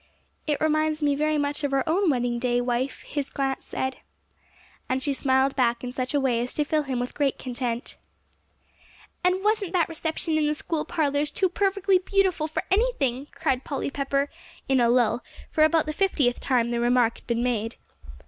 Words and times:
"It 0.47 0.59
reminds 0.59 1.03
me 1.03 1.13
very 1.13 1.37
much 1.37 1.63
of 1.63 1.73
our 1.73 1.83
own 1.85 2.09
wedding 2.09 2.39
day, 2.39 2.59
wife," 2.59 3.03
his 3.03 3.29
glance 3.29 3.67
said. 3.67 3.97
And 4.89 5.03
she 5.03 5.13
smiled 5.13 5.55
back 5.55 5.83
in 5.83 5.91
such 5.91 6.15
a 6.15 6.19
way 6.19 6.39
as 6.41 6.55
to 6.55 6.63
fill 6.63 6.81
him 6.81 6.99
with 6.99 7.13
great 7.13 7.37
content. 7.37 7.97
"And 9.23 9.43
wasn't 9.43 9.73
that 9.73 9.87
reception 9.89 10.39
in 10.39 10.47
the 10.47 10.55
school 10.55 10.85
parlors 10.85 11.29
too 11.29 11.49
perfectly 11.49 11.99
beautiful 11.99 12.47
for 12.47 12.63
anything!" 12.71 13.27
cried 13.31 13.63
Polly 13.63 13.91
Pepper, 13.91 14.31
in 14.67 14.79
a 14.81 14.89
lull, 14.89 15.23
for 15.51 15.63
about 15.63 15.85
the 15.85 15.93
fiftieth 15.93 16.39
time 16.39 16.69
the 16.71 16.79
remark 16.79 17.19
had 17.19 17.27
been 17.27 17.43
made. 17.43 17.75